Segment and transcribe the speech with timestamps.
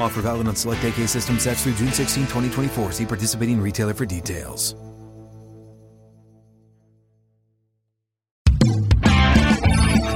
[0.00, 2.92] Offer valid on select AK system sets through June 16, 2024.
[2.92, 4.74] See participating retailer for details.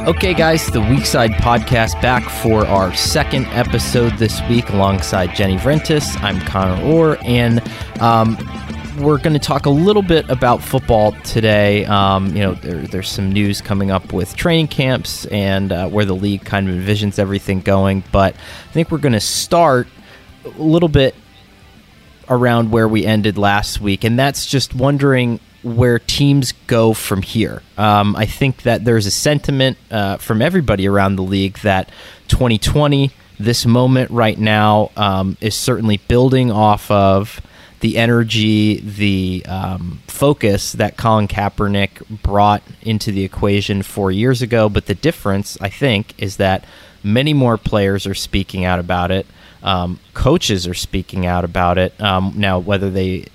[0.06, 6.16] Okay, guys, the Weak-Side podcast back for our second episode this week alongside Jenny Vrentas.
[6.22, 7.60] I'm Conor Orr, and
[8.00, 8.36] um,
[8.98, 11.84] we're going to talk a little bit about football today.
[11.84, 16.04] Um, you know, there, there's some news coming up with training camps and uh, where
[16.04, 18.04] the league kind of envisions everything going.
[18.12, 19.88] But I think we're going to start
[20.44, 21.14] a little bit
[22.28, 27.62] around where we ended last week, and that's just wondering where teams go from here.
[27.76, 31.90] Um, I think that there's a sentiment uh, from everybody around the league that
[32.28, 37.40] 2020, this moment right now, um, is certainly building off of
[37.80, 44.68] the energy, the um, focus that Colin Kaepernick brought into the equation four years ago.
[44.68, 46.64] But the difference, I think, is that
[47.02, 49.26] many more players are speaking out about it.
[49.62, 51.98] Um, coaches are speaking out about it.
[52.00, 53.26] Um, now, whether they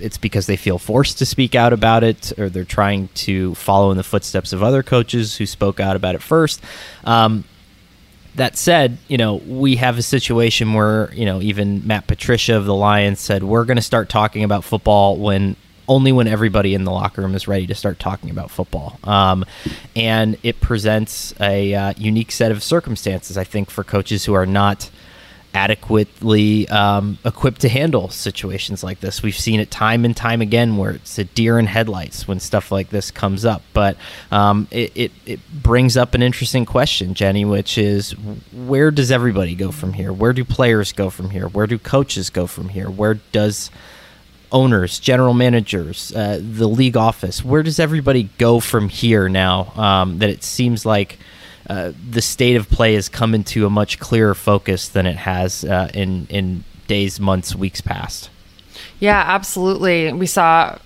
[0.00, 3.90] it's because they feel forced to speak out about it or they're trying to follow
[3.90, 6.60] in the footsteps of other coaches who spoke out about it first.
[7.04, 7.44] Um,
[8.36, 12.64] that said, you know, we have a situation where, you know, even Matt Patricia of
[12.64, 15.56] the Lions said, we're going to start talking about football when
[15.88, 18.98] only when everybody in the locker room is ready to start talking about football.
[19.04, 19.44] Um,
[19.94, 24.46] and it presents a uh, unique set of circumstances, I think, for coaches who are
[24.46, 24.90] not
[25.54, 29.22] adequately um, equipped to handle situations like this.
[29.22, 32.70] We've seen it time and time again where it's a deer in headlights when stuff
[32.70, 33.62] like this comes up.
[33.72, 33.96] But
[34.30, 38.12] um, it, it, it, brings up an interesting question, Jenny, which is
[38.52, 40.12] where does everybody go from here?
[40.12, 41.48] Where do players go from here?
[41.48, 42.90] Where do coaches go from here?
[42.90, 43.70] Where does
[44.52, 50.18] owners, general managers, uh, the league office, where does everybody go from here now um,
[50.18, 51.18] that it seems like–
[51.68, 55.64] uh, the state of play has come into a much clearer focus than it has
[55.64, 58.30] uh, in in days, months, weeks past.
[59.00, 60.12] Yeah, absolutely.
[60.12, 60.78] We saw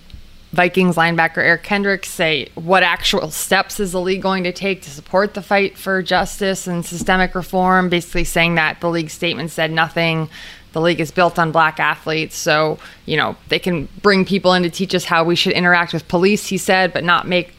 [0.53, 4.91] Vikings linebacker Eric Kendricks say, What actual steps is the league going to take to
[4.91, 7.89] support the fight for justice and systemic reform?
[7.89, 10.29] Basically, saying that the league statement said nothing.
[10.73, 14.63] The league is built on black athletes, so, you know, they can bring people in
[14.63, 17.53] to teach us how we should interact with police, he said, but not make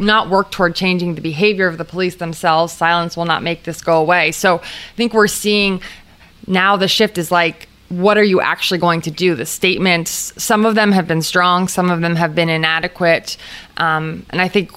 [0.00, 3.82] not work toward changing the behavior of the police themselves, silence will not make this
[3.82, 4.32] go away.
[4.32, 5.80] So I think we're seeing
[6.46, 9.34] now the shift is like, what are you actually going to do?
[9.34, 13.36] The statements, some of them have been strong, some of them have been inadequate.
[13.76, 14.70] Um, and I think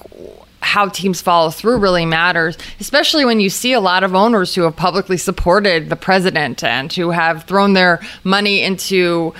[0.60, 4.62] how teams follow through really matters, especially when you see a lot of owners who
[4.62, 9.32] have publicly supported the president and who have thrown their money into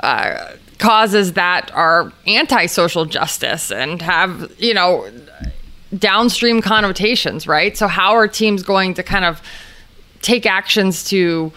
[0.00, 5.10] uh, causes that are anti-social justice and have you know
[5.96, 7.76] downstream connotations, right?
[7.76, 9.40] So how are teams going to kind of
[10.22, 11.52] take actions to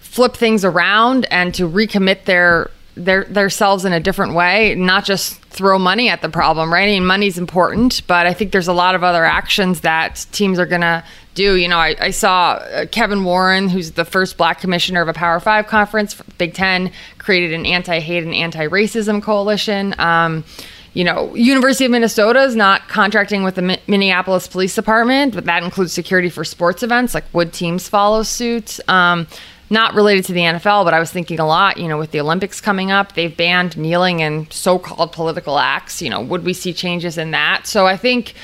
[0.00, 5.40] flip things around and to recommit their their themselves in a different way, not just
[5.58, 6.84] throw money at the problem, right?
[6.84, 10.60] I mean, money's important, but I think there's a lot of other actions that teams
[10.60, 11.02] are going to
[11.34, 11.56] do.
[11.56, 15.12] You know, I, I saw uh, Kevin Warren, who's the first black commissioner of a
[15.12, 19.96] Power Five conference, Big Ten, created an anti hate and anti racism coalition.
[19.98, 20.44] Um,
[20.94, 25.64] you know, University of Minnesota is not contracting with the Minneapolis Police Department, but that
[25.64, 27.14] includes security for sports events.
[27.14, 28.78] Like, would teams follow suit?
[28.88, 29.26] Um,
[29.70, 32.20] not related to the NFL, but I was thinking a lot, you know, with the
[32.20, 36.00] Olympics coming up, they've banned kneeling and so called political acts.
[36.00, 37.66] You know, would we see changes in that?
[37.66, 38.34] So I think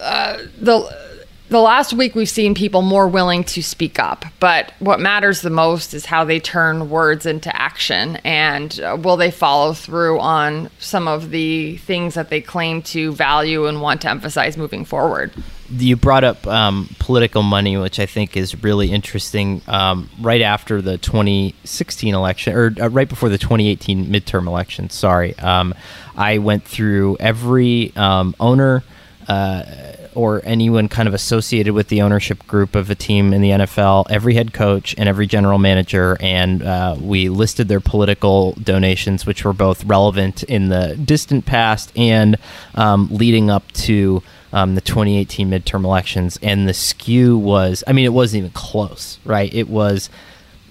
[0.00, 1.08] uh, the
[1.48, 5.48] the last week we've seen people more willing to speak up, but what matters the
[5.48, 10.68] most is how they turn words into action and uh, will they follow through on
[10.78, 15.32] some of the things that they claim to value and want to emphasize moving forward.
[15.70, 19.60] You brought up um, political money, which I think is really interesting.
[19.68, 25.38] Um, right after the 2016 election, or uh, right before the 2018 midterm election, sorry,
[25.38, 25.74] um,
[26.16, 28.82] I went through every um, owner.
[29.26, 33.50] Uh, or anyone kind of associated with the ownership group of a team in the
[33.50, 39.26] NFL, every head coach and every general manager, and uh, we listed their political donations,
[39.26, 42.36] which were both relevant in the distant past and
[42.74, 44.20] um, leading up to
[44.52, 46.38] um, the 2018 midterm elections.
[46.42, 49.52] And the skew was, I mean, it wasn't even close, right?
[49.52, 50.10] It was,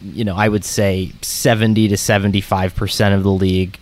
[0.02, 3.78] you know, I would say 70 to 75% of the league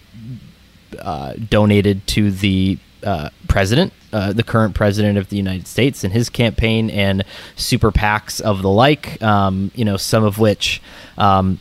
[1.00, 6.12] uh, donated to the uh, president, uh, the current president of the United States, and
[6.12, 7.24] his campaign, and
[7.56, 9.22] super PACs of the like.
[9.22, 10.82] Um, you know, some of which,
[11.18, 11.60] um,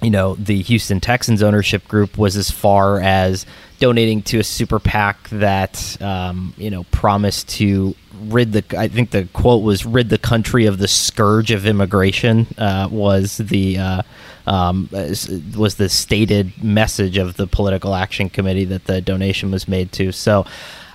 [0.00, 3.44] you know, the Houston Texans ownership group was as far as
[3.78, 8.64] donating to a super PAC that um, you know promised to rid the.
[8.78, 13.38] I think the quote was "rid the country of the scourge of immigration." Uh, was
[13.38, 14.02] the uh,
[14.46, 19.92] um, was the stated message of the political action committee that the donation was made
[19.92, 20.12] to.
[20.12, 20.46] So.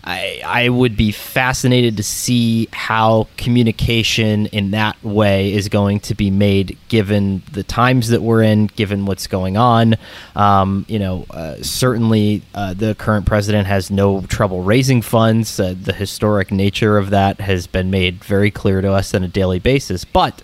[0.06, 6.16] I, I would be fascinated to see how communication in that way is going to
[6.16, 9.96] be made given the times that we're in, given what's going on.
[10.36, 15.58] Um, you know, uh, certainly uh, the current president has no trouble raising funds.
[15.58, 19.30] Uh, the historic nature of that has been made very clear to us on a
[19.30, 20.04] daily basis.
[20.04, 20.42] But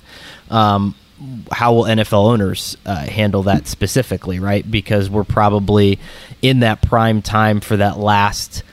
[0.50, 0.96] um,
[1.52, 4.70] how will NFL owners uh, handle that specifically, right?
[4.70, 6.00] Because we're probably
[6.42, 8.64] in that prime time for that last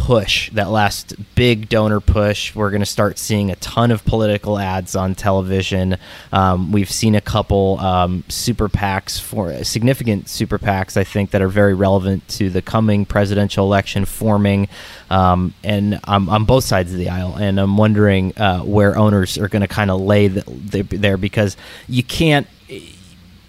[0.00, 2.54] push, that last big donor push.
[2.54, 5.98] We're going to start seeing a ton of political ads on television.
[6.32, 11.42] Um, we've seen a couple um, super PACs for significant super PACs, I think, that
[11.42, 14.68] are very relevant to the coming presidential election forming,
[15.10, 17.36] um, and on both sides of the aisle.
[17.38, 21.18] And I'm wondering uh, where owners are going to kind of lay the, the, there
[21.18, 21.58] because
[21.88, 22.46] you can't.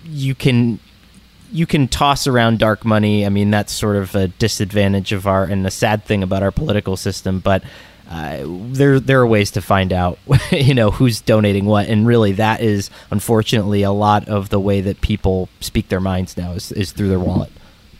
[0.03, 0.79] You can
[1.51, 3.25] you can toss around dark money.
[3.25, 6.51] I mean, that's sort of a disadvantage of our and the sad thing about our
[6.51, 7.39] political system.
[7.39, 7.63] But
[8.09, 10.19] uh, there there are ways to find out,
[10.51, 14.81] you know, who's donating what, and really that is unfortunately a lot of the way
[14.81, 17.51] that people speak their minds now is, is through their wallet.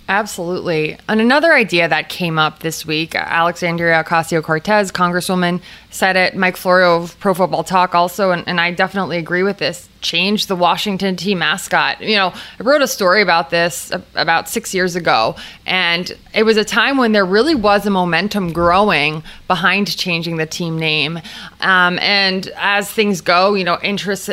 [0.10, 0.98] Absolutely.
[1.08, 6.36] And another idea that came up this week, Alexandria Ocasio Cortez, Congresswoman, said it.
[6.36, 10.48] Mike Florio of Pro Football Talk also, and, and I definitely agree with this change
[10.48, 12.02] the Washington team mascot.
[12.02, 16.58] You know, I wrote a story about this about six years ago, and it was
[16.58, 21.20] a time when there really was a momentum growing behind changing the team name.
[21.60, 24.30] Um, and as things go, you know, interest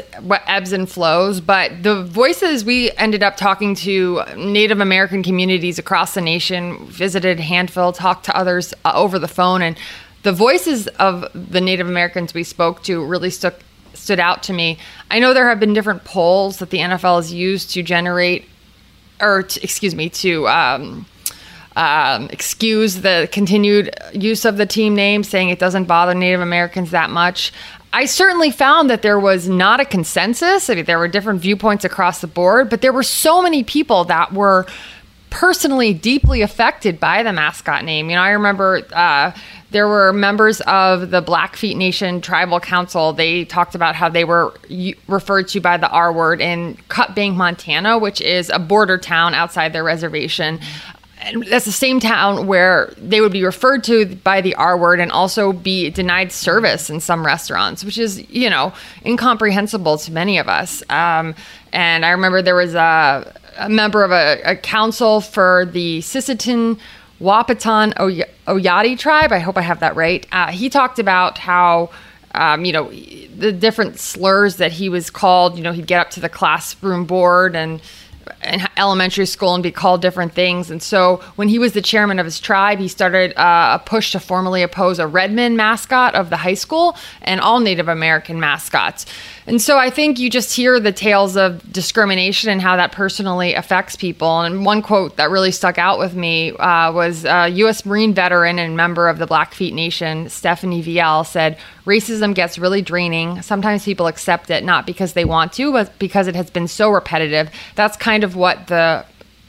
[0.47, 1.41] ebbs and flows.
[1.41, 7.41] But the voices we ended up talking to Native American communities across the nation, visited
[7.41, 9.79] Handful, talked to others uh, over the phone, and
[10.23, 13.55] the voices of the Native Americans we spoke to really stuck
[13.95, 14.79] stood out to me.
[15.11, 18.47] I know there have been different polls that the NFL has used to generate,
[19.21, 21.07] or to, excuse me, to um,
[21.77, 26.91] um, excuse the continued use of the team name, saying it doesn't bother Native Americans
[26.91, 27.53] that much.
[27.93, 30.69] I certainly found that there was not a consensus.
[30.69, 34.05] I mean, there were different viewpoints across the board, but there were so many people
[34.05, 34.67] that were
[35.31, 38.11] personally deeply affected by the mascot name.
[38.11, 39.33] You know, I remember uh,
[39.71, 43.13] there were members of the Blackfeet Nation Tribal Council.
[43.13, 44.55] They talked about how they were
[45.07, 49.35] referred to by the R word in Cut Bank, Montana, which is a border town
[49.35, 50.61] outside their reservation.
[51.21, 55.01] And that's the same town where they would be referred to by the R word
[55.01, 58.73] and also be denied service in some restaurants, which is, you know,
[59.05, 60.83] incomprehensible to many of us.
[60.89, 61.35] Um,
[61.73, 66.79] and I remember there was a a member of a, a council for the Sisseton
[67.21, 69.33] Wahpeton Oy- Oyate tribe.
[69.33, 70.27] I hope I have that right.
[70.33, 71.91] Uh, he talked about how.
[72.35, 75.57] Um, you know, the different slurs that he was called.
[75.57, 77.81] You know, he'd get up to the classroom board and
[78.43, 80.71] in elementary school and be called different things.
[80.71, 84.13] And so when he was the chairman of his tribe, he started uh, a push
[84.13, 89.07] to formally oppose a Redmen mascot of the high school and all Native American mascots.
[89.49, 93.55] And so I think you just hear the tales of discrimination and how that personally
[93.55, 94.43] affects people.
[94.43, 97.87] And one quote that really stuck out with me uh, was a uh, U.S.
[97.87, 103.41] Marine veteran and member of the Blackfeet Nation, Stephanie Viel, said, Racism gets really draining.
[103.41, 106.91] Sometimes people accept it not because they want to, but because it has been so
[106.91, 107.51] repetitive.
[107.75, 109.07] That's kind of what the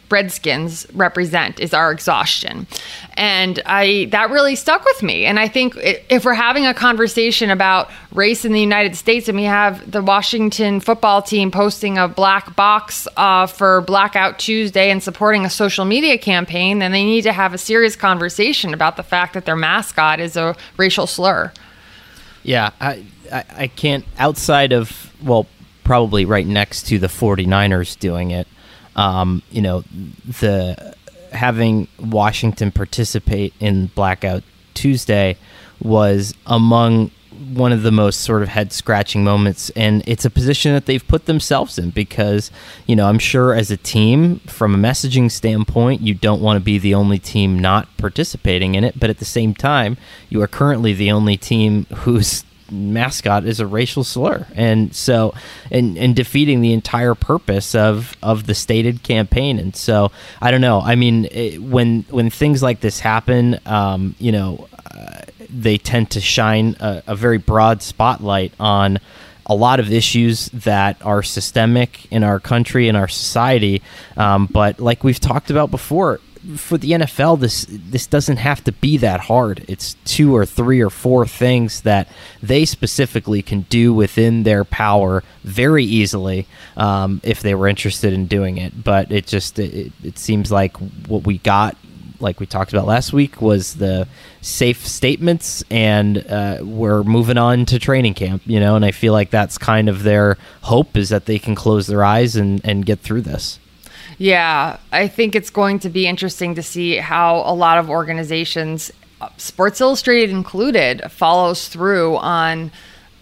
[0.10, 2.68] Redskins represent is our exhaustion.
[3.14, 5.26] And I that really stuck with me.
[5.26, 9.38] And I think if we're having a conversation about race in the United States and
[9.38, 15.02] we have the Washington football team posting a black box uh, for Blackout Tuesday and
[15.02, 19.04] supporting a social media campaign, then they need to have a serious conversation about the
[19.04, 21.52] fact that their mascot is a racial slur.
[22.44, 25.46] Yeah, I, I, I can't, outside of, well,
[25.84, 28.48] probably right next to the 49ers doing it
[29.00, 29.84] um, you know,
[30.42, 30.94] the
[31.32, 35.38] having Washington participate in Blackout Tuesday
[35.82, 37.12] was among
[37.54, 39.70] one of the most sort of head scratching moments.
[39.70, 42.52] And it's a position that they've put themselves in because
[42.86, 46.64] you know i'm sure as a team from a messaging standpoint you don't want to
[46.64, 49.00] be the only team not participating in it.
[49.00, 49.96] But at the same time
[50.28, 54.46] you are currently the only team who's mascot is a racial slur.
[54.56, 55.34] And so
[55.72, 59.60] and and defeating the entire purpose of of the stated campaign.
[59.60, 60.12] And so
[60.42, 60.82] i don't know.
[60.82, 66.12] I mean it, when when things like this happen um, you know uh, they tend
[66.12, 69.00] to shine a, a very broad spotlight on
[69.50, 73.82] a lot of issues that are systemic in our country and our society.
[74.16, 76.20] Um, but like we've talked about before,
[76.56, 79.66] for the NFL, this this doesn't have to be that hard.
[79.68, 82.08] It's two or three or four things that
[82.42, 88.28] they specifically can do within their power very easily um, if they were interested in
[88.28, 88.84] doing it.
[88.84, 90.78] But it just it, it seems like
[91.08, 91.76] what we got,
[92.22, 94.08] like we talked about last week, was the
[94.42, 98.44] safe statements, and uh, we're moving on to training camp.
[98.46, 101.54] You know, and I feel like that's kind of their hope is that they can
[101.54, 103.60] close their eyes and and get through this.
[104.20, 108.92] Yeah, I think it's going to be interesting to see how a lot of organizations,
[109.38, 112.72] Sports Illustrated included, follows through on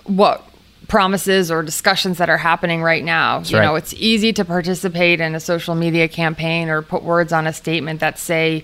[0.05, 0.43] what
[0.87, 3.37] promises or discussions that are happening right now.
[3.37, 3.65] That's you right.
[3.65, 7.53] know, it's easy to participate in a social media campaign or put words on a
[7.53, 8.63] statement that say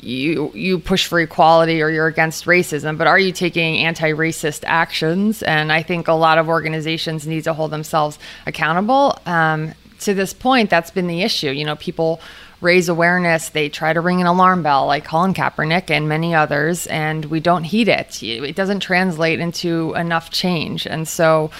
[0.00, 5.42] you you push for equality or you're against racism, but are you taking anti-racist actions?
[5.42, 9.18] And I think a lot of organizations need to hold themselves accountable.
[9.24, 9.72] Um,
[10.04, 11.50] to this point, that's been the issue.
[11.50, 12.20] You know, people
[12.60, 16.86] raise awareness, they try to ring an alarm bell, like Colin Kaepernick and many others,
[16.86, 18.22] and we don't heed it.
[18.22, 20.86] It doesn't translate into enough change.
[20.86, 21.50] And so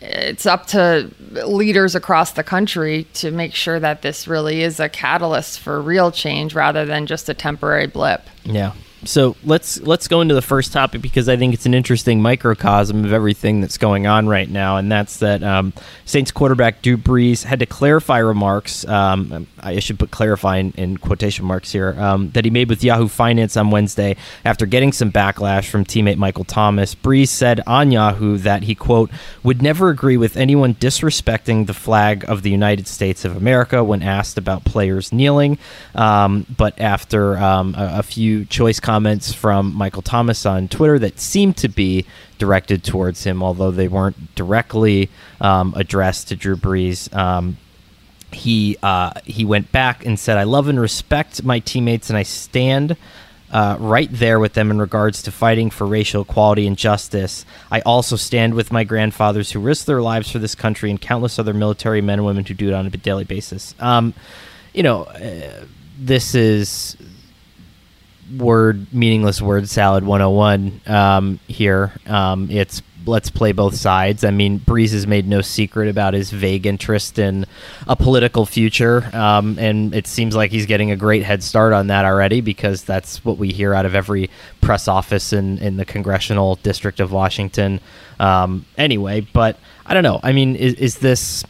[0.00, 4.88] it's up to leaders across the country to make sure that this really is a
[4.88, 8.22] catalyst for real change rather than just a temporary blip.
[8.44, 8.72] Yeah
[9.04, 13.04] so let's let's go into the first topic because I think it's an interesting microcosm
[13.04, 15.72] of everything that's going on right now, and that's that um,
[16.04, 18.86] Saints quarterback Drew Brees had to clarify remarks.
[18.86, 22.82] Um, I should put clarify in, in quotation marks here um, that he made with
[22.82, 26.94] Yahoo Finance on Wednesday after getting some backlash from teammate Michael Thomas.
[26.94, 29.10] Brees said on Yahoo that he quote
[29.42, 34.02] would never agree with anyone disrespecting the flag of the United States of America when
[34.02, 35.58] asked about players kneeling,
[35.94, 41.00] um, but after um, a, a few choice comments comments from Michael Thomas on Twitter
[41.00, 42.06] that seemed to be
[42.38, 45.10] directed towards him, although they weren't directly
[45.40, 47.12] um, addressed to Drew Brees.
[47.12, 47.56] Um,
[48.30, 52.22] he uh, he went back and said, "I love and respect my teammates, and I
[52.22, 52.96] stand."
[53.50, 57.44] Uh, right there with them in regards to fighting for racial equality and justice.
[57.70, 61.38] I also stand with my grandfathers who risked their lives for this country and countless
[61.38, 63.76] other military men and women who do it on a daily basis.
[63.78, 64.12] Um,
[64.72, 66.96] you know, uh, this is
[68.36, 71.92] word meaningless word salad 101 um, here.
[72.06, 74.24] Um, it's let's play both sides.
[74.24, 77.46] I mean brees has made no secret about his vague interest in
[77.86, 81.88] a political future um, and it seems like he's getting a great head start on
[81.88, 85.84] that already because that's what we hear out of every press office in, in the
[85.84, 87.80] congressional district of washington.
[88.18, 90.20] Um, anyway but i don't know.
[90.22, 91.44] I mean is, is this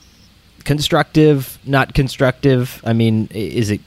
[0.65, 2.81] constructive not constructive?
[2.85, 3.81] I mean is it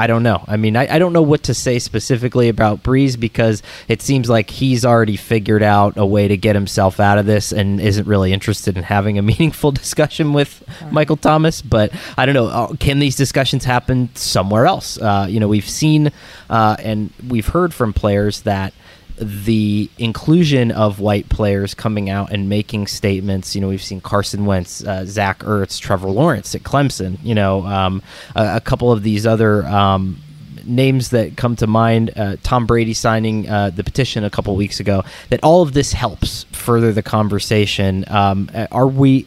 [0.00, 0.42] I don't know.
[0.48, 4.30] I mean, I, I don't know what to say specifically about Brees because it seems
[4.30, 8.06] like he's already figured out a way to get himself out of this and isn't
[8.06, 11.60] really interested in having a meaningful discussion with Michael Thomas.
[11.60, 12.46] But I don't know.
[12.46, 14.96] Uh, can these discussions happen somewhere else?
[14.96, 16.12] Uh, you know, we've seen
[16.48, 18.72] uh, and we've heard from players that
[19.20, 23.54] the inclusion of white players coming out and making statements.
[23.54, 27.18] You know, we've seen Carson Wentz, uh, Zach Ertz, Trevor Lawrence at Clemson.
[27.22, 28.02] You know, um,
[28.34, 29.66] a, a, couple of these other.
[29.66, 30.22] Um,
[30.66, 34.78] names that come to mind uh, Tom Brady signing uh, the petition a couple weeks
[34.78, 39.26] ago that all of this helps further the conversation um, are we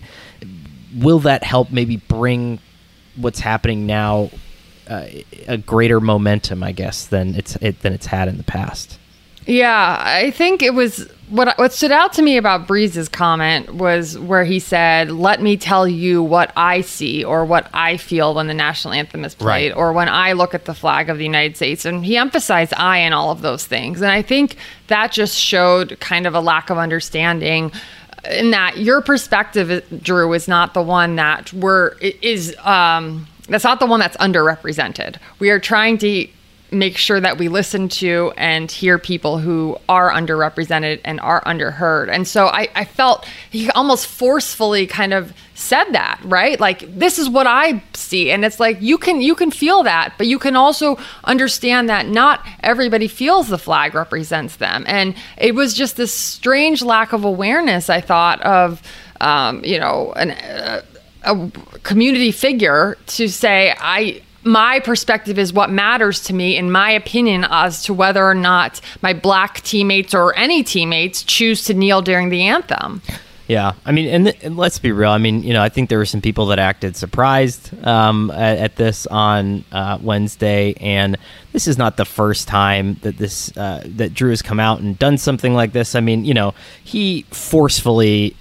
[0.96, 2.60] will that help maybe bring
[3.16, 4.30] what's happening now
[4.88, 5.08] uh,
[5.48, 9.00] a greater momentum I guess than it's it, than it's had in the past
[9.46, 14.18] yeah, I think it was what what stood out to me about Brees's comment was
[14.20, 18.48] where he said, "Let me tell you what I see or what I feel when
[18.48, 19.78] the national anthem is played right.
[19.78, 23.00] or when I look at the flag of the United States." And he emphasized I
[23.00, 24.02] in all of those things.
[24.02, 24.58] And I think
[24.88, 27.72] that just showed kind of a lack of understanding
[28.30, 33.80] in that your perspective Drew is not the one that we're is um that's not
[33.80, 35.18] the one that's underrepresented.
[35.40, 36.28] We are trying to
[36.74, 42.10] make sure that we listen to and hear people who are underrepresented and are underheard.
[42.10, 46.60] And so I, I felt he almost forcefully kind of said that, right?
[46.60, 48.32] Like this is what I see.
[48.32, 52.08] And it's like you can you can feel that, but you can also understand that
[52.08, 54.84] not everybody feels the flag represents them.
[54.88, 58.82] And it was just this strange lack of awareness, I thought, of
[59.22, 60.82] um, you know, an, uh,
[61.24, 61.50] a
[61.84, 67.46] community figure to say I my perspective is what matters to me, in my opinion,
[67.50, 72.30] as to whether or not my black teammates or any teammates choose to kneel during
[72.30, 73.02] the anthem.
[73.48, 75.10] Yeah, I mean, and, and, let's be real.
[75.10, 78.58] I mean, you know, I think there were some people that acted surprised um, at,
[78.58, 81.18] at, this on uh, Wednesday, and
[81.52, 84.98] this is not the first time that this uh, that Drew has come out and
[84.98, 85.94] done something like this.
[85.94, 86.54] I mean, you know,
[86.86, 88.34] he forcefully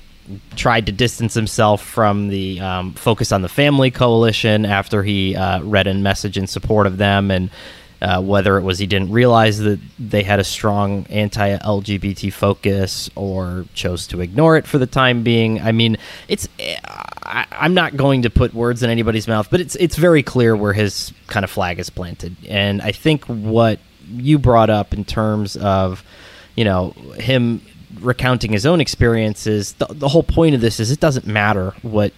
[0.57, 5.63] tried to distance himself from the um, Focus on the Family coalition after he uh,
[5.63, 7.51] read a message in support of them, and
[8.03, 13.65] uh, whether it was he didn't realize that they had a strong anti-LGBT focus or
[13.75, 15.61] chose to ignore it for the time being.
[15.61, 19.77] I mean, it's I, I'm not going to put words in anybody's mouth, but it's
[19.77, 23.79] it's very clear where his kind of flag is planted, and I think what
[24.11, 26.05] you brought up in terms of
[26.57, 27.63] you know him
[28.01, 32.13] recounting his own experiences, the, the whole point of this is it doesn't matter what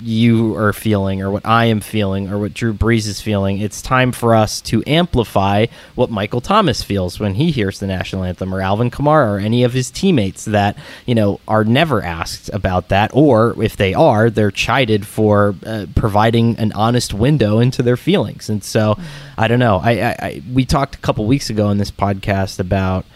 [0.00, 3.58] you are feeling or what I am feeling or what Drew Brees is feeling.
[3.58, 8.24] It's time for us to amplify what Michael Thomas feels when he hears the national
[8.24, 10.76] anthem or Alvin Kamara or any of his teammates that,
[11.06, 13.10] you know, are never asked about that.
[13.14, 18.50] Or if they are, they're chided for uh, providing an honest window into their feelings.
[18.50, 18.98] And so
[19.38, 19.80] I don't know.
[19.82, 23.06] I, I, I we talked a couple weeks ago in this podcast about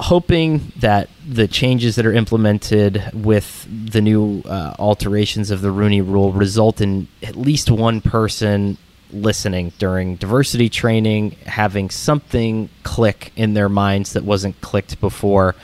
[0.00, 6.02] hoping that the changes that are implemented with the new uh, alterations of the Rooney
[6.02, 8.76] Rule result in at least one person
[9.10, 15.54] listening during diversity training, having something click in their minds that wasn't clicked before.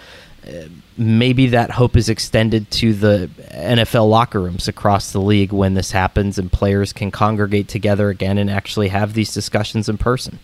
[0.47, 0.65] Uh,
[0.97, 5.91] maybe that hope is extended to the NFL locker rooms across the league when this
[5.91, 10.39] happens and players can congregate together again and actually have these discussions in person.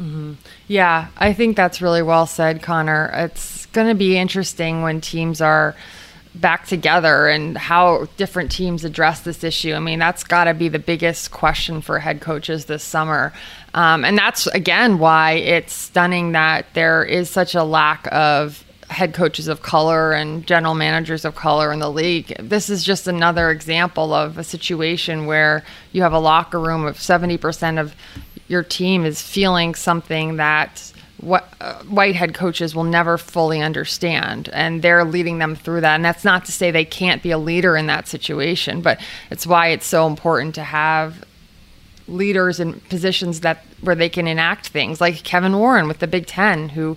[0.00, 0.34] Mm-hmm.
[0.68, 3.10] Yeah, I think that's really well said, Conor.
[3.14, 5.74] It's going to be interesting when teams are
[6.34, 9.74] back together and how different teams address this issue.
[9.74, 13.32] I mean, that's got to be the biggest question for head coaches this summer.
[13.74, 19.14] Um, and that's, again, why it's stunning that there is such a lack of head
[19.14, 22.34] coaches of color and general managers of color in the league.
[22.38, 26.96] This is just another example of a situation where you have a locker room of
[26.96, 27.94] 70% of
[28.52, 34.50] your team is feeling something that what uh, white head coaches will never fully understand
[34.52, 37.38] and they're leading them through that and that's not to say they can't be a
[37.38, 41.24] leader in that situation but it's why it's so important to have
[42.06, 46.26] leaders in positions that where they can enact things like Kevin Warren with the Big
[46.26, 46.96] 10 who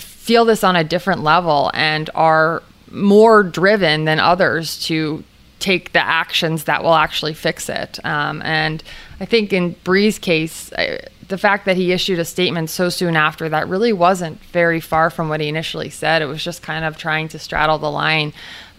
[0.00, 5.22] feel this on a different level and are more driven than others to
[5.62, 8.04] take the actions that will actually fix it.
[8.04, 8.82] Um, and
[9.22, 13.14] I think in Brees' case, I, the fact that he issued a statement so soon
[13.14, 16.22] after that really wasn't very far from what he initially said.
[16.22, 18.32] It was just kind of trying to straddle the line.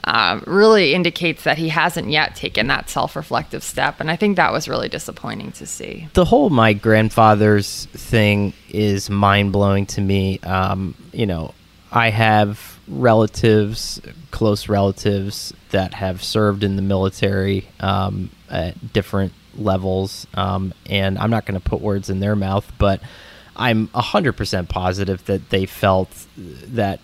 [0.04, 4.52] Uh, really indicates that he hasn't yet taken that self-reflective step, and I think that
[4.52, 6.10] was really disappointing to see.
[6.12, 10.40] The whole my grandfather's thing is mind blowing to me.
[10.40, 11.54] Um, you know,
[11.90, 14.02] I have relatives,
[14.32, 20.28] close relatives that have served in the military um, at different levels.
[20.34, 23.02] Um, and I'm not going to put words in their mouth, but
[23.56, 27.00] I'm 100% positive that they felt that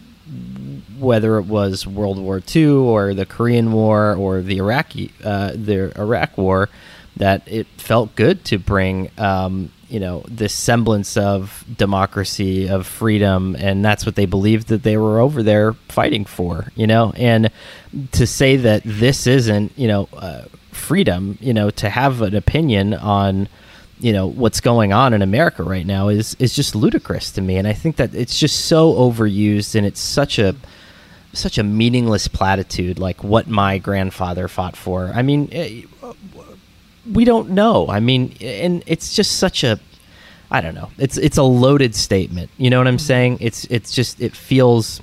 [0.99, 5.91] whether it was World War II or the Korean War or the Iraqi uh, the
[5.99, 6.69] Iraq War,
[7.17, 13.55] that it felt good to bring um, you know this semblance of democracy of freedom
[13.59, 17.49] and that's what they believed that they were over there fighting for you know and
[18.11, 22.93] to say that this isn't you know uh, freedom you know to have an opinion
[22.93, 23.47] on
[23.99, 27.57] you know what's going on in America right now is is just ludicrous to me
[27.57, 30.55] and I think that it's just so overused and it's such a
[31.33, 35.81] such a meaningless platitude like what my grandfather fought for I mean eh,
[37.11, 37.87] we don't know.
[37.89, 39.79] I mean, and it's just such a
[40.51, 40.89] I don't know.
[40.97, 42.49] It's it's a loaded statement.
[42.57, 43.05] You know what I'm mm-hmm.
[43.05, 43.37] saying?
[43.41, 45.01] It's it's just it feels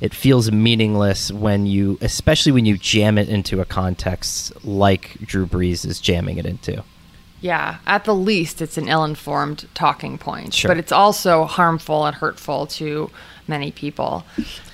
[0.00, 5.46] it feels meaningless when you especially when you jam it into a context like Drew
[5.46, 6.82] Brees is jamming it into.
[7.40, 10.68] Yeah, at the least it's an ill-informed talking point, sure.
[10.68, 13.10] but it's also harmful and hurtful to
[13.46, 14.24] many people.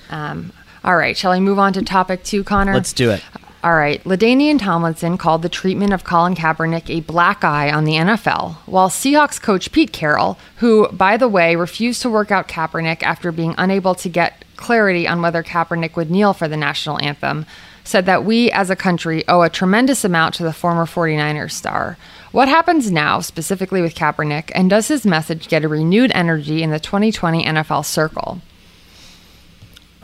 [0.09, 0.51] Um,
[0.83, 2.73] all right, shall I move on to topic 2, Conor?
[2.73, 3.23] Let's do it.
[3.65, 4.03] All right.
[4.03, 8.89] LaDainian Tomlinson called the treatment of Colin Kaepernick a black eye on the NFL, while
[8.89, 13.55] Seahawks coach Pete Carroll, who, by the way, refused to work out Kaepernick after being
[13.57, 17.47] unable to get clarity on whether Kaepernick would kneel for the national anthem,
[17.83, 21.97] said that we as a country owe a tremendous amount to the former 49ers star.
[22.31, 26.69] What happens now, specifically with Kaepernick, and does his message get a renewed energy in
[26.69, 28.41] the 2020 NFL circle?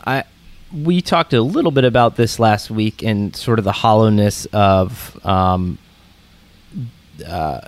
[0.04, 0.24] I
[0.72, 5.18] we talked a little bit about this last week and sort of the hollowness of
[5.24, 5.78] um,
[7.26, 7.60] uh,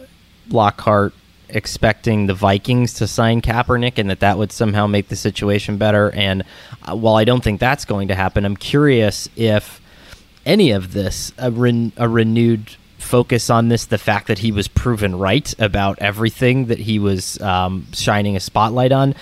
[0.49, 1.13] Lockhart
[1.49, 6.11] expecting the Vikings to sign Kaepernick and that that would somehow make the situation better.
[6.13, 6.45] And
[6.83, 9.81] uh, while I don't think that's going to happen, I'm curious if
[10.47, 11.49] any of this, a,
[11.97, 16.79] a renewed focus on this, the fact that he was proven right about everything that
[16.79, 19.15] he was um, shining a spotlight on,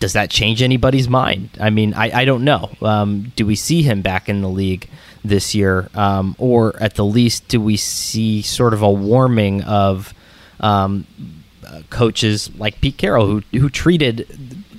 [0.00, 1.50] does that change anybody's mind?
[1.60, 2.70] I mean, I, I don't know.
[2.82, 4.88] Um, do we see him back in the league
[5.24, 5.88] this year?
[5.94, 10.12] Um, or at the least, do we see sort of a warming of
[10.60, 11.06] um,
[11.90, 14.26] coaches like Pete Carroll who, who treated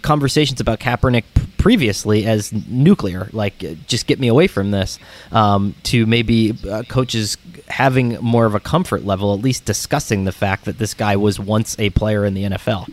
[0.01, 1.23] conversations about Kaepernick
[1.58, 4.99] previously as nuclear, like just get me away from this,
[5.32, 10.32] um, to maybe uh, coaches having more of a comfort level, at least discussing the
[10.32, 12.88] fact that this guy was once a player in the NFL.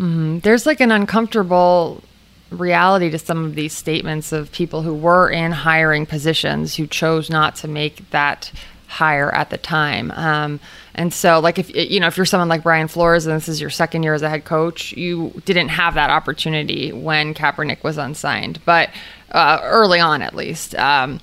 [0.00, 0.38] Mm-hmm.
[0.38, 2.02] There's like an uncomfortable
[2.50, 7.28] reality to some of these statements of people who were in hiring positions who chose
[7.28, 8.50] not to make that
[8.88, 10.10] hire at the time.
[10.12, 10.58] Um,
[10.94, 13.60] and so, like, if you know, if you're someone like Brian Flores and this is
[13.60, 17.98] your second year as a head coach, you didn't have that opportunity when Kaepernick was
[17.98, 18.90] unsigned, but
[19.30, 20.74] uh, early on at least.
[20.74, 21.20] Um,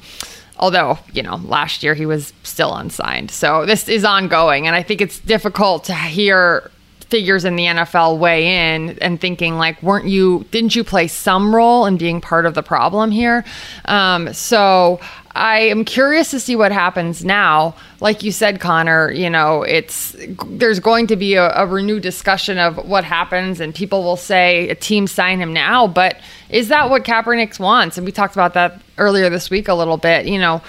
[0.59, 4.81] although you know last year he was still unsigned so this is ongoing and i
[4.81, 6.71] think it's difficult to hear
[7.09, 10.45] figures in the NFL weigh in and thinking like, weren't you?
[10.51, 13.45] Didn't you play some role in being part of the problem here?
[13.85, 14.99] Um, so
[15.37, 17.75] I am curious to see what happens now.
[18.01, 20.15] Like you said, Conor, you know, it's
[20.47, 24.67] there's going to be a, a renewed discussion of what happens, and people will say
[24.69, 27.97] a team sign him now, but is that what Kaepernick wants?
[27.97, 30.25] And we talked about that earlier this week a little bit.
[30.25, 30.61] You know,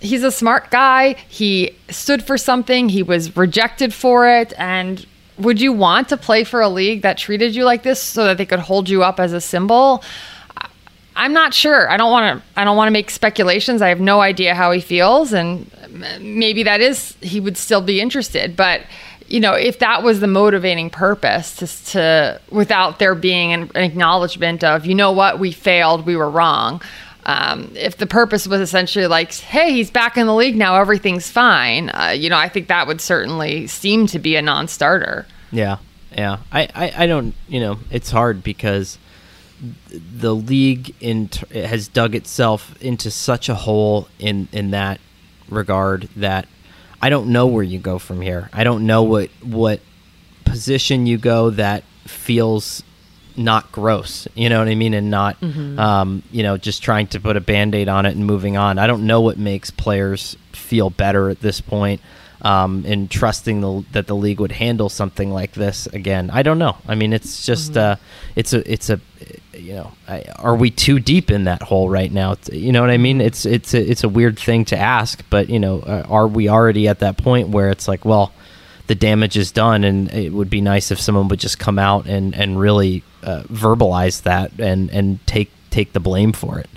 [0.00, 1.16] he's a smart guy.
[1.28, 2.88] He stood for something.
[2.88, 5.04] He was rejected for it, and
[5.38, 8.38] would you want to play for a league that treated you like this so that
[8.38, 10.02] they could hold you up as a symbol?
[11.16, 11.88] I'm not sure.
[11.90, 12.60] I don't want to.
[12.60, 13.82] I don't want to make speculations.
[13.82, 15.70] I have no idea how he feels, and
[16.20, 18.56] maybe that is he would still be interested.
[18.56, 18.82] But
[19.28, 24.64] you know, if that was the motivating purpose, just to without there being an, acknowledgement
[24.64, 26.82] of, you know what, we failed, we were wrong.
[27.26, 31.30] Um, if the purpose was essentially like, hey, he's back in the league now, everything's
[31.30, 35.26] fine, uh, you know, I think that would certainly seem to be a non starter.
[35.50, 35.78] Yeah.
[36.12, 36.38] Yeah.
[36.52, 38.98] I, I, I, don't, you know, it's hard because
[39.90, 45.00] the league in, has dug itself into such a hole in, in that
[45.48, 46.46] regard that
[47.00, 48.50] I don't know where you go from here.
[48.52, 49.80] I don't know what, what
[50.44, 52.83] position you go that feels
[53.36, 55.78] not gross you know what i mean and not mm-hmm.
[55.78, 58.78] um, you know just trying to put a band-aid on it and moving on.
[58.78, 62.00] I don't know what makes players feel better at this point
[62.42, 66.30] um, and trusting the, that the league would handle something like this again.
[66.30, 66.76] I don't know.
[66.88, 67.92] I mean it's just mm-hmm.
[67.92, 67.96] uh,
[68.36, 69.00] it's a it's a
[69.52, 72.36] you know I, are we too deep in that hole right now?
[72.50, 73.20] You know what i mean?
[73.20, 76.48] It's it's a, it's a weird thing to ask but you know uh, are we
[76.48, 78.32] already at that point where it's like well
[78.86, 82.06] the damage is done and it would be nice if someone would just come out
[82.06, 86.68] and and really uh, verbalize that and and take take the blame for it.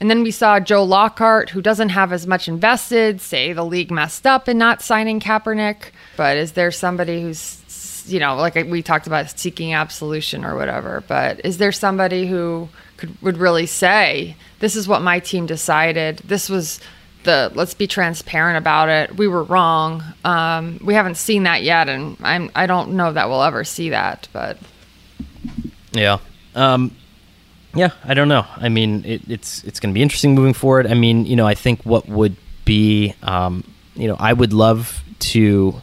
[0.00, 3.90] And then we saw Joe Lockhart, who doesn't have as much invested, say the league
[3.90, 5.90] messed up in not signing Kaepernick.
[6.16, 11.02] But is there somebody who's, you know, like we talked about seeking absolution or whatever,
[11.08, 16.18] but is there somebody who could would really say, this is what my team decided.
[16.18, 16.80] This was
[17.28, 19.16] the let's be transparent about it.
[19.16, 20.02] We were wrong.
[20.24, 23.90] Um, we haven't seen that yet, and I'm I don't know that we'll ever see
[23.90, 24.56] that, but
[25.92, 26.18] yeah.
[26.54, 26.96] Um,
[27.74, 28.46] yeah, I don't know.
[28.56, 30.86] I mean, it, it's it's going to be interesting moving forward.
[30.86, 33.62] I mean, you know, I think what would be, um,
[33.94, 35.80] you know, I would love to.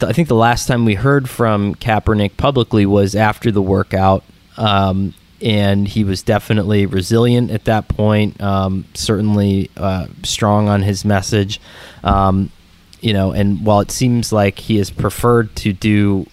[0.00, 4.22] I think the last time we heard from Kaepernick publicly was after the workout,
[4.56, 8.40] um, and he was definitely resilient at that point.
[8.40, 11.60] Um, certainly uh, strong on his message,
[12.02, 12.50] um,
[13.00, 13.32] you know.
[13.32, 16.26] And while it seems like he has preferred to do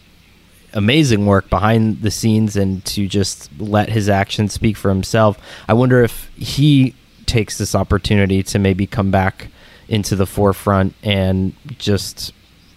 [0.75, 5.37] amazing work behind the scenes and to just let his actions speak for himself.
[5.69, 6.93] I wonder if he
[7.25, 9.47] takes this opportunity to maybe come back
[9.87, 12.33] into the forefront and just,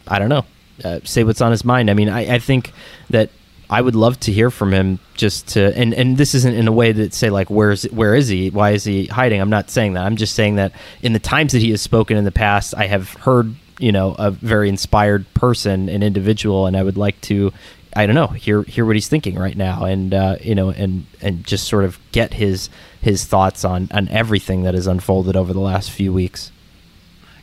[0.07, 0.45] I don't know,
[0.85, 1.91] uh, say what's on his mind.
[1.91, 2.73] I mean, I, I think
[3.11, 3.31] that
[3.71, 6.73] I would love to hear from him just to and and this isn't in a
[6.73, 8.51] way that say like where's where is he?
[8.51, 9.41] Why is he hiding?
[9.41, 10.05] I'm not saying that.
[10.05, 12.87] I'm just saying that in the times that he has spoken in the past I
[12.87, 17.53] have heard you know a very inspired person an individual and I would like to
[17.97, 21.07] I don't know, hear hear what he's thinking right now, and uh, you know, and
[21.21, 22.69] and just sort of get his
[23.01, 26.53] his thoughts on on everything that has unfolded over the last few weeks.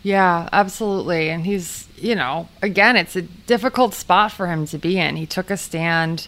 [0.06, 1.32] Yeah, absolutely.
[1.32, 5.15] And he's, you know, again, it's a difficult spot for him to be in.
[5.15, 6.28] He took a stand.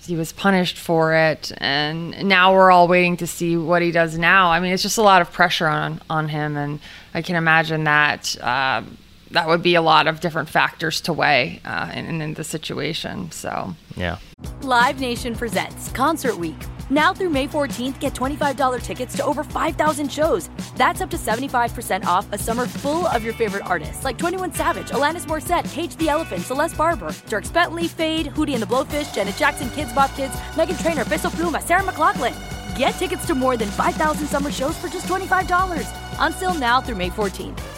[0.00, 4.16] He was punished for it, and now we're all waiting to see what he does
[4.16, 4.50] now.
[4.50, 6.80] I mean, it's just a lot of pressure on on him, and
[7.12, 8.34] I can imagine that.
[8.42, 8.96] Um,
[9.30, 13.30] that would be a lot of different factors to weigh uh, in, in the situation.
[13.30, 14.18] So, yeah.
[14.62, 16.56] Live Nation presents Concert Week.
[16.90, 20.48] Now through May 14th, get $25 tickets to over 5,000 shows.
[20.76, 24.88] That's up to 75% off a summer full of your favorite artists like 21 Savage,
[24.88, 29.36] Alanis Morissette, Cage the Elephant, Celeste Barber, Dierks Bentley, Feid, Hootie and the Blowfish, Janet
[29.36, 32.34] Jackson, Kidz Bop Kids, Meghan Trainor, Peso Pluma, Sarah McLachlan.
[32.76, 35.86] Get tickets to more than 5,000 summer shows for just $25.
[36.20, 37.77] Until now through May 14th.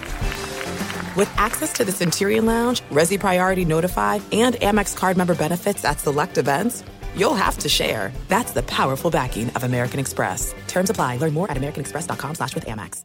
[1.15, 5.99] With access to the Centurion Lounge, Resy Priority Notified, and Amex card member benefits at
[5.99, 6.85] select events,
[7.17, 8.13] you'll have to share.
[8.29, 10.55] That's the powerful backing of American Express.
[10.69, 11.17] Terms apply.
[11.17, 13.03] Learn more at americanexpress.com slash with Amex.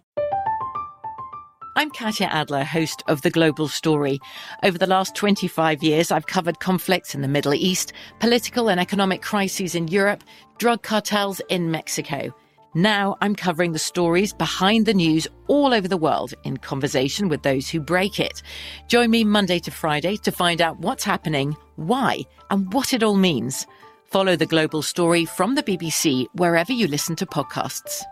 [1.74, 4.20] I'm Katya Adler, host of The Global Story.
[4.62, 9.20] Over the last 25 years, I've covered conflicts in the Middle East, political and economic
[9.20, 10.22] crises in Europe,
[10.58, 12.32] drug cartels in Mexico.
[12.76, 17.42] Now I'm covering the stories behind the news all over the world in conversation with
[17.42, 18.42] those who break it.
[18.86, 23.14] Join me Monday to Friday to find out what's happening, why, and what it all
[23.16, 23.66] means.
[24.04, 28.02] Follow the global story from the BBC wherever you listen to podcasts.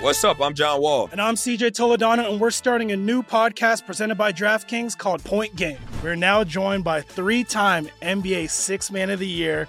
[0.00, 0.40] What's up?
[0.40, 1.10] I'm John Wall.
[1.12, 5.56] And I'm CJ Toledano, and we're starting a new podcast presented by DraftKings called Point
[5.56, 5.78] Game.
[6.02, 9.68] We're now joined by three time NBA Six Man of the Year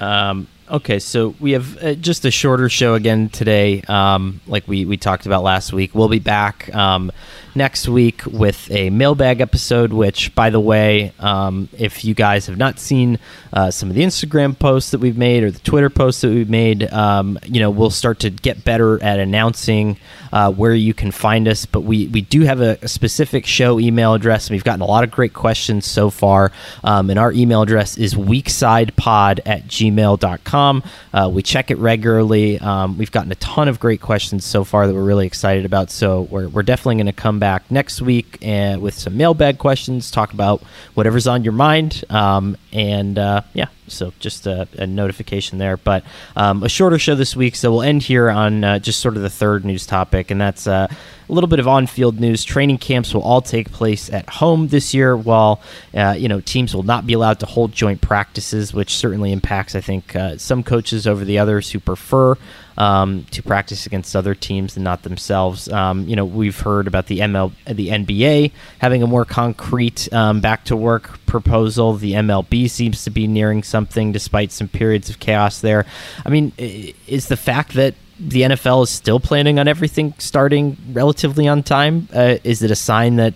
[0.00, 4.84] Um, okay, so we have uh, just a shorter show again today, um, like we,
[4.84, 5.94] we talked about last week.
[5.94, 7.12] We'll be back um,
[7.54, 12.56] next week with a mailbag episode, which, by the way, um, if you guys have
[12.56, 13.18] not seen
[13.52, 16.50] uh, some of the Instagram posts that we've made or the Twitter posts that we've
[16.50, 19.96] made, um, you know, we'll start to get better at announcing
[20.32, 21.66] uh, where you can find us.
[21.66, 24.86] But we, we do have a, a, specific show email address, and we've gotten a
[24.86, 26.52] lot of great questions so far.
[26.84, 30.82] Um, and our email address is weaksidepod at gmail.com.
[31.12, 32.58] Uh, we check it regularly.
[32.60, 35.90] Um, we've gotten a ton of great questions so far that we're really excited about.
[35.90, 40.10] So we're, we're definitely going to come back next week and with some mailbag questions,
[40.12, 40.62] talk about
[40.94, 42.04] whatever's on your mind.
[42.08, 45.76] Um, and uh, yeah, so just a, a notification there.
[45.76, 46.04] But
[46.36, 49.22] um, a shorter show this week, so we'll end here on uh, just sort of
[49.22, 52.44] the third news topic, and that's uh, a little bit of on-field news.
[52.44, 55.60] Training camps will all take place at home this year, while
[55.94, 59.74] uh, you know teams will not be allowed to hold joint practices, which certainly impacts,
[59.74, 62.36] I think, uh, some coaches over the others who prefer
[62.80, 65.68] um, to practice against other teams and not themselves.
[65.68, 70.40] Um, you know, we've heard about the ML, the NBA having a more concrete um,
[70.40, 71.94] back to work proposal.
[71.94, 75.86] The MLB seems to be nearing something, despite some periods of chaos there.
[76.26, 81.48] I mean, is the fact that the NFL is still planning on everything starting relatively
[81.48, 82.08] on time?
[82.12, 83.32] Uh, is it a sign that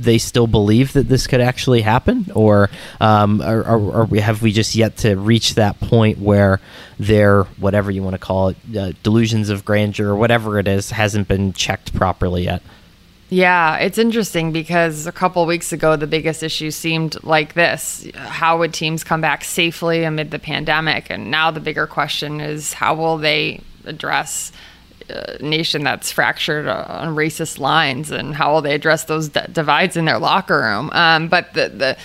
[0.00, 2.70] they still believe that this could actually happen, or,
[3.00, 6.60] um, or, or, or, have we just yet to reach that point where
[6.98, 10.90] their whatever you want to call it, uh, delusions of grandeur or whatever it is,
[10.90, 12.62] hasn't been checked properly yet?
[13.32, 18.58] Yeah, it's interesting because a couple weeks ago, the biggest issue seemed like this how
[18.58, 21.08] would teams come back safely amid the pandemic?
[21.08, 24.52] And now the bigger question is how will they address
[25.08, 29.96] a nation that's fractured on racist lines and how will they address those d- divides
[29.96, 30.90] in their locker room.
[30.92, 31.96] Um, but the, the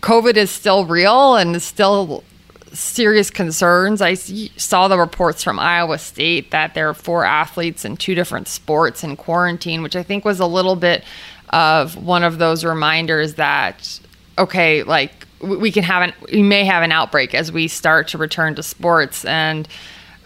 [0.00, 2.24] COVID is still real and is still
[2.72, 4.00] serious concerns.
[4.00, 8.48] I saw the reports from Iowa State that there are four athletes in two different
[8.48, 11.04] sports in quarantine, which I think was a little bit
[11.50, 14.00] of one of those reminders that
[14.38, 18.18] okay, like we can have an we may have an outbreak as we start to
[18.18, 19.68] return to sports and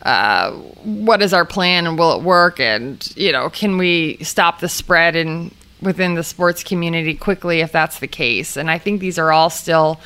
[0.03, 2.61] uh, what is our plan and will it work?
[2.61, 5.51] And you know, can we stop the spread in
[5.83, 8.57] within the sports community quickly if that's the case?
[8.57, 9.99] And I think these are all still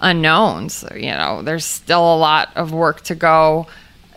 [0.00, 0.84] unknowns.
[0.94, 3.66] You know, there's still a lot of work to go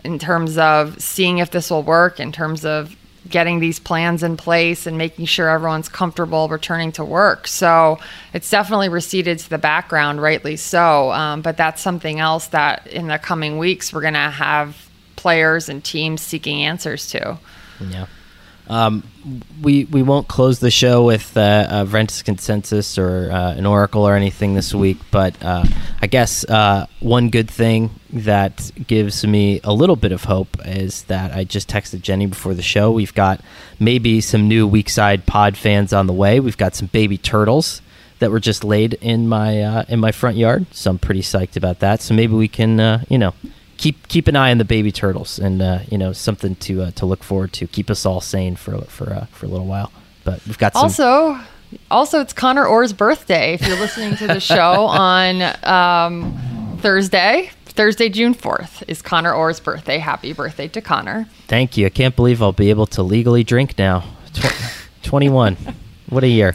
[0.04, 2.96] in terms of seeing if this will work, in terms of
[3.28, 7.46] getting these plans in place and making sure everyone's comfortable returning to work.
[7.46, 7.98] So
[8.32, 11.12] it's definitely receded to the background, rightly so.
[11.12, 15.68] Um, but that's something else that in the coming weeks we're going to have players
[15.68, 17.38] and teams seeking answers to.
[17.80, 18.06] Yeah.
[18.68, 19.02] Um,
[19.62, 24.02] we we won't close the show with uh, a Ventus consensus or uh, an oracle
[24.06, 25.64] or anything this week, but uh,
[26.00, 31.02] I guess uh, one good thing that gives me a little bit of hope is
[31.04, 32.90] that I just texted Jenny before the show.
[32.90, 33.40] We've got
[33.78, 36.40] maybe some new weak side pod fans on the way.
[36.40, 37.82] We've got some baby turtles
[38.18, 41.56] that were just laid in my uh, in my front yard, so I'm pretty psyched
[41.56, 42.00] about that.
[42.00, 43.34] So maybe we can uh, you know
[43.82, 46.90] keep keep an eye on the baby turtles, and uh, you know something to uh,
[46.92, 47.66] to look forward to.
[47.66, 49.92] Keep us all sane for for uh, for a little while.
[50.24, 51.38] But we've got some- also.
[51.90, 53.54] Also, it's Conor Orr's birthday.
[53.54, 59.58] If you're listening to the show on um, Thursday, Thursday, June 4th, is Conor Orr's
[59.58, 59.96] birthday.
[59.96, 61.26] Happy birthday to Conor.
[61.48, 61.86] Thank you.
[61.86, 64.04] I can't believe I'll be able to legally drink now.
[64.34, 64.52] Tw-
[65.02, 65.56] 21.
[66.10, 66.52] What a year.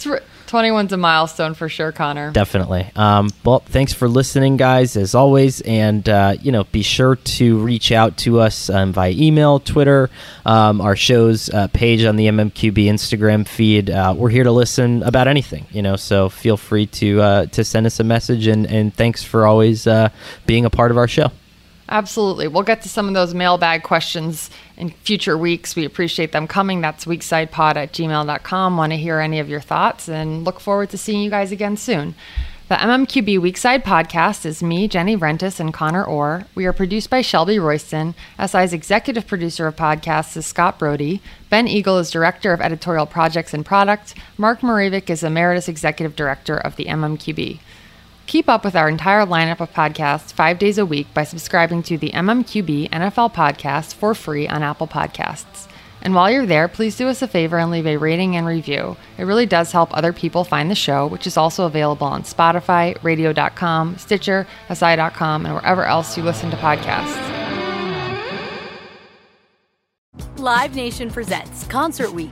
[0.48, 2.32] 21's a milestone for sure, Conor.
[2.32, 2.90] Definitely.
[2.96, 5.62] Um, well, thanks for listening, guys, as always.
[5.62, 10.10] And, uh, you know, be sure to reach out to us um, via email, Twitter,
[10.46, 13.90] um, our show's uh, page on the MMQB Instagram feed.
[13.90, 17.64] Uh, we're here to listen about anything, you know, so feel free to uh, to
[17.64, 18.48] send us a message.
[18.48, 20.10] And, and thanks for always uh,
[20.46, 21.32] being a part of our show.
[21.90, 22.48] Absolutely.
[22.48, 25.76] We'll get to some of those mailbag questions in future weeks.
[25.76, 26.82] We appreciate them coming.
[26.82, 28.78] That's weaksidepod at gmail.com.
[28.78, 31.78] Want to hear any of your thoughts and look forward to seeing you guys again
[31.78, 32.16] soon.
[32.68, 36.44] The MMQB Weak-Side podcast is me, Jenny Vrentas, and Conor Orr.
[36.54, 38.14] We are produced by Shelby Royston.
[38.46, 41.22] SI's executive producer of podcasts is Scott Brody.
[41.50, 44.16] Ben Eagle is director of editorial projects and product.
[44.38, 47.60] Mark Mravic is emeritus executive director of the MMQB.
[48.28, 51.98] Keep up with our entire lineup of podcasts five days a week by subscribing to
[51.98, 55.70] the MMQB NFL podcast for free on Apple Podcasts.
[56.02, 58.98] And while you're there, please do us a favor and leave a rating and review.
[59.18, 63.02] It really does help other people find the show, which is also available on Spotify,
[63.02, 67.16] radio.com, Stitcher, SI.com, and wherever else you listen to podcasts.
[70.38, 72.32] Live Nation presents Concert Week.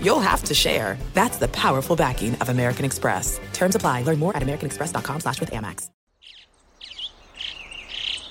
[0.00, 0.98] you'll have to share.
[1.14, 3.40] That's the powerful backing of American Express.
[3.52, 4.02] Terms apply.
[4.02, 5.90] Learn more at americanexpress.com slash with Amex.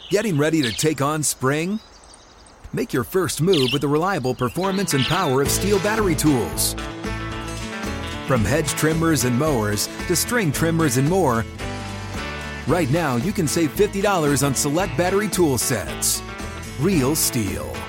[0.10, 1.80] Getting ready to take on spring?
[2.74, 6.74] Make your first move with the reliable performance and power of STIHL battery tools.
[8.28, 11.46] From hedge trimmers and mowers to string trimmers and more,
[12.68, 16.24] right now you can save $50 on select battery tool sets.
[16.80, 17.89] Real STIHL.